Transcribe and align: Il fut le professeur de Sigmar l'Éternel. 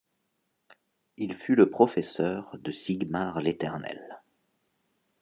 Il 1.17 1.35
fut 1.35 1.53
le 1.55 1.69
professeur 1.69 2.57
de 2.57 2.71
Sigmar 2.71 3.39
l'Éternel. 3.39 4.19